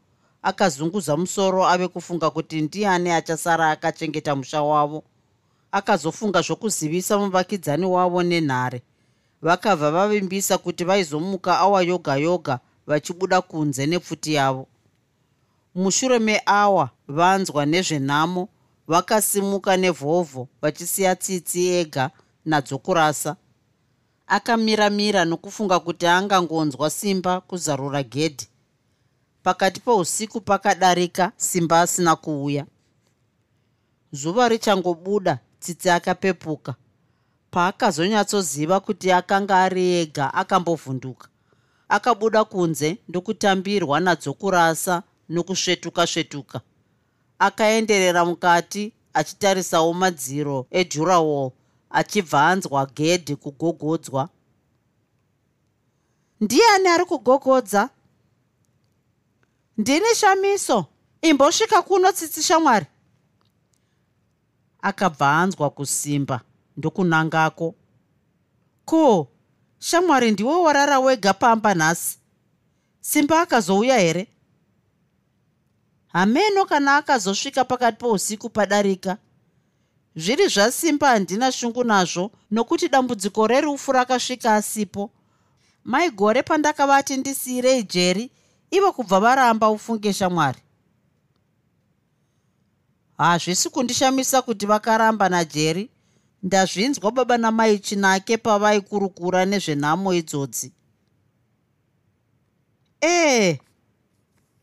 [0.43, 5.05] Akazunguza musoro ave kufunga kuti ndiani achasara akachengeta musha wavo.
[5.73, 8.83] Akazofunga zvokuzivisa muvakidzani wavo nenhare.
[9.43, 14.67] Vakabva vavimbisa kuti vaizomuka awa yoga yoga vachibuda kunze nepfuti yavo.
[15.75, 18.49] Mushure meawa vanzwa nezvenhamo
[18.89, 22.11] vakasimuka nevhovho vachisiya tsitsi ega
[22.45, 23.37] nadzokurasa
[24.29, 28.49] akamiramira nokufunga kuti angangonzwa simba kuzarura gedhi.
[29.43, 32.67] Pakati pousiku pakadarika simba asina kuuya.
[34.13, 36.75] Zuva richangobuda tsitsi akapepuka.
[37.51, 41.29] Paakazonyatsoziva kuti akanga ari ega akambovhunduka.
[41.89, 46.61] Akabuda kunze ndokutambirwa nadzokurasa nokusvetuka svetuka
[47.39, 51.51] akaenderera mukati achitarisawo madziro ejurawall
[51.91, 54.29] achibva anzwa gedhi kugogodzwa.
[56.41, 57.91] Ndiani ari kugogodza?
[59.79, 60.87] Ndini shamiso?
[61.23, 62.87] Imbosvika kuno tsitsi shamwari.
[64.83, 66.41] Akabva anzwa kusimba
[66.77, 67.75] ndokunangako.
[68.85, 69.29] Ko
[69.79, 72.19] shamwari ndiwe warara wega pamba nhasi?
[73.01, 74.27] Simba akazouya here?
[76.09, 79.19] Hameno kana akazosvika pakati pousiku padarika
[80.19, 85.11] zviri zvasimba handina shungu nazvo nokuti dambudziko rerufu rakasvika asipo.
[85.85, 88.31] Maigore pandakavati ndisiyirei jeri
[88.71, 90.59] ivo kubva varamba ufunge shamwari.
[93.19, 95.91] Hazvisi kundishamisa kuti vakaramba najeri
[96.43, 100.73] ndazvinzwa baba namai chinake pavaikurukura nezvenhamo idzodzi.
[103.03, 103.59] Ee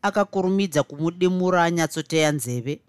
[0.02, 2.80] akakurumidza kumudimura anyatsoteya nzeve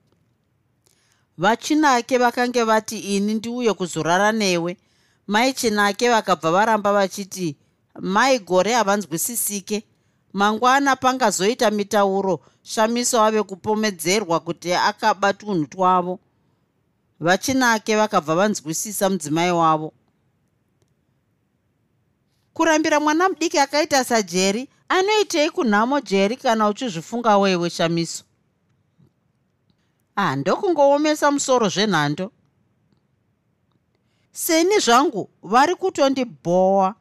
[1.38, 4.78] vachinake vakange vati ini ndiuye kuzorara newe.
[5.28, 7.56] Mai chinake vakabva varamba vachiti
[8.00, 9.84] mai gore havanzwisisike.
[10.34, 16.20] Mangwana pangazoita mitauro shamiso ave kupomedzerwa kuti akaba tunhu twavo.
[17.20, 19.94] Vachinake vakabva vanzwisisa mudzimai wavo.
[22.54, 28.24] Kurambira mwana mudiki akaita sajeri anoitei kunhamo jeri kana uchizvifunga wewe shamiso
[30.18, 32.32] handokungoomesa musoro zvenhando.
[34.32, 36.96] Seni zvangu vari kutondibhowa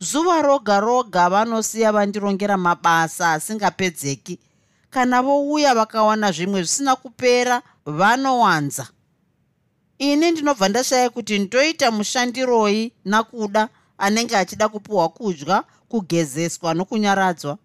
[0.00, 4.38] zuva roga roga vanosiya vandirongera mabasa asingapedzeki.
[4.90, 8.86] Kana vouya vakawana zvimwe zvisina kupera vanowanza.
[9.98, 13.68] Ini ndinobva ndashaya kuti ndoita mushandiroi nakuda
[13.98, 17.58] anenge achida kupiwa kudya kugezeswa nokunyaradzwa.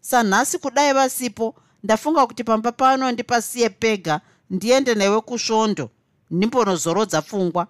[0.00, 4.20] Sanhasi kudai vasipo ndafunga kuti pamba pano ndipasiye pega
[4.50, 5.90] ndiende newe kusvondo
[6.30, 7.66] ndimbonozorodza pfungwa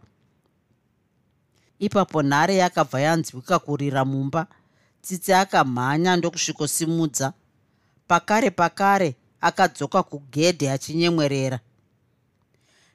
[1.78, 4.46] ipapo nhare yakabva yanzwika kurira mumba
[5.02, 7.32] tsitsi akamhanya ndokusvikosimudza
[8.08, 11.60] pakare pakare akadzoka kugedhe achinyemwerera.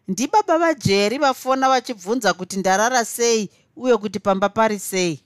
[0.08, 5.24] Ndibaba vajeri vafona vachibvunza kuti ndarara sei uye kuti pamba pari sei?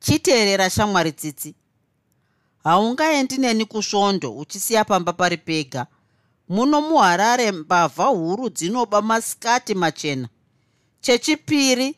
[0.00, 1.54] Chiteerera shamwari tsitsi
[2.66, 5.86] haungaendi neni kusvondo uchisiya pamba pari pega.
[6.48, 10.28] Muno muharare mbavha huru dzinoba masikati machena.
[11.00, 11.94] Chechipiri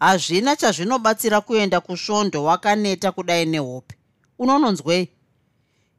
[0.00, 3.96] hazvina chazvinobatsira kuenda kusvondo wakaneta kudai nehope.
[4.38, 5.08] Unononzwei?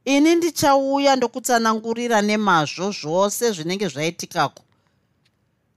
[0.04, 4.62] Ini ndichauya ndokutsanangurira nemazvo zvose zvinenge zvaitikako.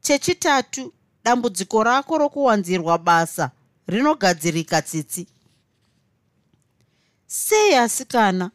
[0.01, 3.51] Chechitatu dambudziko rako rokuwanzirwa basa
[3.87, 5.27] rinogadzirika tsitsi
[7.33, 8.51] sei asikana?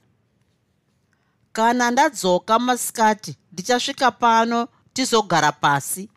[1.52, 6.08] Kana ndadzoka masikati ndichasvika pano tizogara pasi.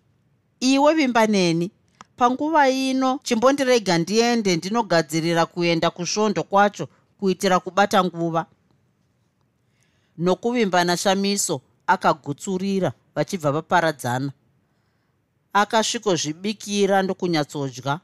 [0.60, 1.72] Iwe vimba neni
[2.18, 6.88] panguva ino chimbondirega ndiende ndinogadzirira kuenda kusvondo kwacho
[7.20, 8.46] kuitira kubata nguva.
[10.18, 14.32] Nokuvimba nashamiso akagutsurira vachibva vaparadzana.
[15.54, 18.00] Akasvikozvibikira ndokunyatsodya.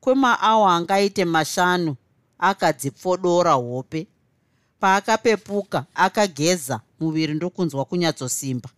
[0.00, 1.96] Kwemaawa angaite mashanu
[2.38, 4.06] akadzipfodora hope.
[4.80, 8.70] Paakapepuka akageza muviri ndokunzwa kunyatsosimba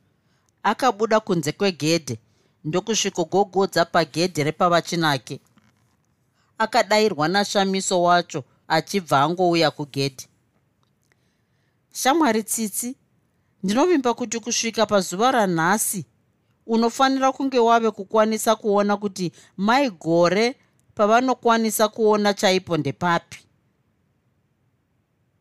[0.62, 2.18] akabuda kunze kwegedhe
[2.64, 5.40] ndokusvikogogodza pagedhe repavachinake.
[6.58, 10.26] Akadayirwa nashamiso wacho achibva angouya kugedhe.
[11.92, 12.96] Shamwari tsitsi
[13.62, 16.04] ndinovimba kuti kusvika pazuva ranhasi
[16.66, 20.56] unofanira kunge wave kukwanisa kuona kuti mai gore
[20.94, 23.38] pavanokwanisa kuona chaipo ndepapi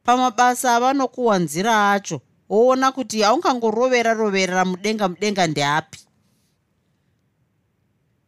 [0.10, 6.00] pamabasa avanokuwanzira acho woona kuti haungangorovera roverera mudenga mudenga ndeapi.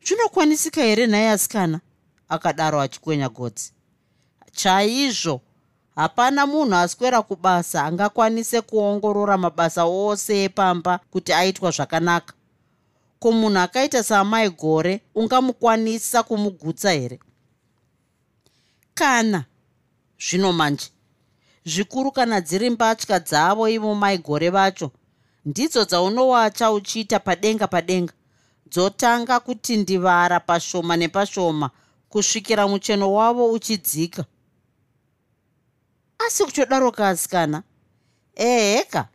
[0.06, 1.80] Zvinokwanisika here nhaye asikana?
[2.30, 3.74] Akadaro achikwenya godzi
[4.52, 5.42] chaizvo
[5.96, 12.34] hapana munhu aswera kubasa angakwanise kuongorora mabasa ose epamba kuti aitwa zvakanaka.
[13.20, 17.20] Ko munhu akaita saamai gore ungamukwanisa kumugutsa here?
[18.94, 19.46] Kana
[20.20, 20.92] zvino manje
[21.66, 24.92] zvikuru kana dziri mbatya dzavo ivo maigore vacho.
[25.46, 28.14] Ndidzo dzaunowacha uchiita padenga padenga.
[28.70, 31.70] Dzotanga kutindivara pashoma nepashoma
[32.10, 34.26] kusvikira mucheno wavo uchidzika.
[36.28, 37.64] Asi kuchodaro kaasikana
[38.36, 39.08] eheka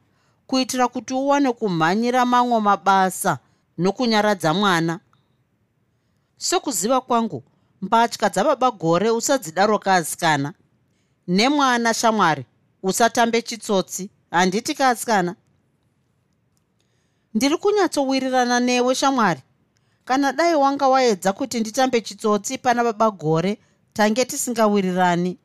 [0.46, 3.38] kuitira kuti uwane kumhanyira mamwe mabasa
[3.78, 5.00] nokunyaradza mwana.
[6.36, 7.42] Sokuziva kwangu
[7.82, 10.52] mbatya dzababa gore usadzidaro kaasikana
[11.28, 12.46] nemwana shamwari
[12.82, 14.10] usatambe chitsotsi.
[14.30, 15.34] Handiti kaasikana
[17.34, 19.40] ndiri kunyatsowirirana newe shamwari.
[20.04, 23.58] Kana dai wanga waedza kuti nditambe chitsotsi pana baba gore
[23.92, 25.38] tange tisingawirirani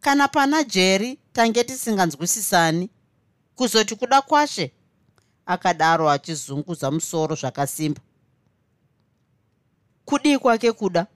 [0.00, 2.90] kana pana jeri tange tisinganzwisisani.
[3.54, 4.72] Kuzoti kuda kwashe
[5.46, 8.00] akadaro achizunguza musoro zvakasimba.
[10.04, 11.06] Kudii kwake kuda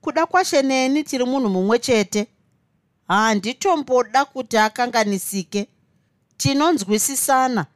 [0.00, 2.26] kuda kwashe neni tiri munhu mumwe chete.
[3.08, 5.68] Handitomboda kuti akanganisike.
[6.36, 7.66] Tinonzwisisana.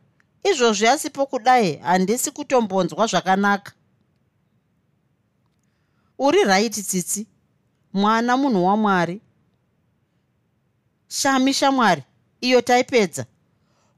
[0.45, 3.73] Izvozvi asipo kudai handisi kutombonzwa zvakanaka.
[6.19, 7.27] Uri raiti tsitsi.
[7.93, 9.21] Mwana munhu wamwari
[11.09, 12.03] shami shamwari
[12.41, 13.27] iyo taipedza.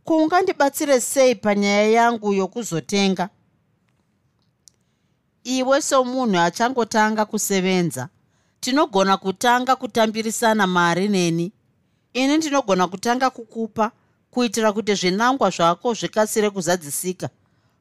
[0.05, 3.29] Kuungandibatsire sei panyaya yangu yokuzotenga?
[5.45, 8.09] Iwe somunhu achangotanga kusevenza
[8.65, 11.53] tinogona kutanga kutambirisana mari neni?
[12.13, 13.93] Ini ndinogona kutanga kukupa
[14.31, 17.29] kuitira kuti zvinangwa zvako zvikasire kuzadzisika.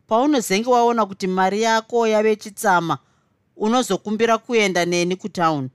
[0.08, 2.98] Paunozenge waona kuti mari yako yave chitsama
[3.56, 5.70] unozokumbira kuenda neni kutauni.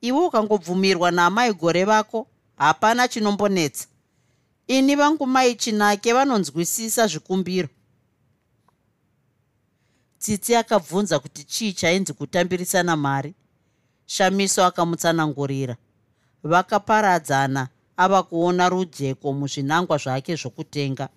[0.00, 3.86] Iwe ukangobvumirwa naamai gore vako hapana chinombonetsa.
[4.66, 7.68] Ini vangu mai chinake vanonzwisisa zvikumbiro.
[10.18, 13.34] Tsitsi akabvunza kuti chii chainzi kutambirisana mari
[14.06, 15.76] shamiso akamutsanangurira.
[16.42, 21.08] Vakaparadzana ava kuona rujeko muzvinangwa zvake zvokutenga.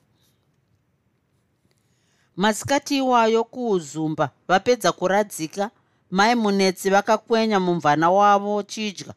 [2.36, 5.72] Masikati iwayo kuuzumba vapedza kuradzika
[6.12, 9.14] mai munetsi vakakwenya mumvana wavo chidya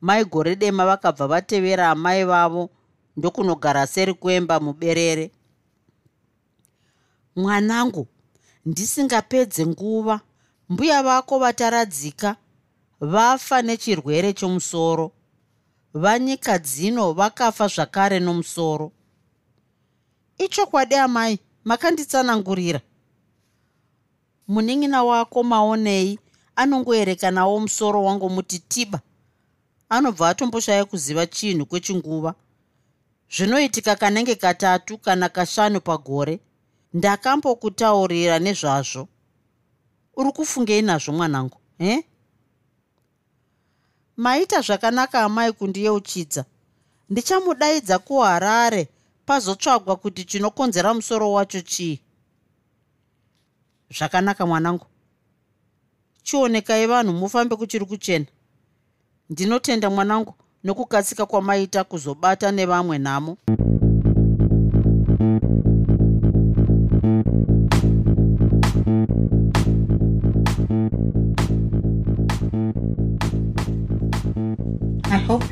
[0.00, 2.70] mai gore dema vakabva vatevera amai vavo
[3.16, 5.30] ndokunogara seri kwemba muberere.
[7.36, 8.06] Mwanangu
[8.66, 10.20] ndisingapedze nguva
[10.68, 12.36] mbuya vako vataradzika
[13.04, 15.12] vafa nechirwere chomusoro.
[15.94, 18.92] Vanyika dzino vakafa zvakare nomusoro.
[20.38, 22.80] Ichokwadi amai makanditsanangurira.
[24.48, 26.18] Munin'ina wako maonei
[26.56, 29.00] anongoerekanawo musoro wangu muti tiba.
[29.88, 32.34] Anobva atomboshaya kuziva chinhu kwechinguva.
[33.36, 36.40] Zvinoitika kanenge katatu kana kashanu pagore.
[36.94, 39.08] Ndakambokutaurira nezvazvo.
[40.16, 42.04] Uri kufungei nazvo mwanangu he
[44.16, 46.44] maita zvakanaka amai kundiyeuchidza.
[47.10, 48.88] Ndichamudaidza kuharare
[49.26, 52.00] pazotsvagwa kuti chinokonzera musoro wacho chii.
[53.98, 54.86] Zvakanaka mwanangu.
[56.22, 58.26] Chionekai vanhu mufambe kuchiri kuchena.
[59.30, 60.34] Ndinotenda mwanangu
[60.64, 63.36] nokukatsika kwamaita kuzobata nevamwe nhamo